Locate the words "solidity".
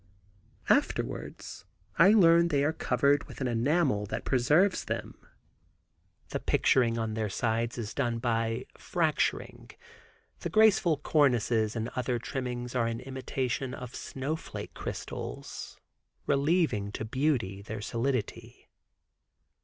17.79-18.69